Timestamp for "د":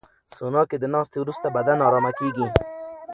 0.79-0.85